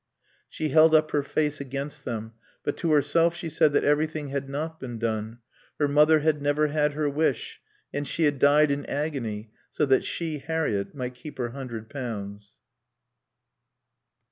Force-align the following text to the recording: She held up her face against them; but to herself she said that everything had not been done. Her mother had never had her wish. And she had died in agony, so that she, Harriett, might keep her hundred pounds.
She 0.47 0.69
held 0.69 0.95
up 0.95 1.11
her 1.11 1.21
face 1.21 1.61
against 1.61 2.05
them; 2.05 2.33
but 2.63 2.75
to 2.77 2.91
herself 2.91 3.35
she 3.35 3.49
said 3.51 3.71
that 3.73 3.83
everything 3.83 4.29
had 4.29 4.49
not 4.49 4.79
been 4.79 4.97
done. 4.97 5.37
Her 5.77 5.87
mother 5.87 6.21
had 6.21 6.41
never 6.41 6.69
had 6.69 6.93
her 6.93 7.07
wish. 7.07 7.61
And 7.93 8.07
she 8.07 8.23
had 8.23 8.39
died 8.39 8.71
in 8.71 8.83
agony, 8.87 9.51
so 9.69 9.85
that 9.85 10.03
she, 10.03 10.39
Harriett, 10.39 10.95
might 10.95 11.13
keep 11.13 11.37
her 11.37 11.49
hundred 11.49 11.87
pounds. 11.87 12.53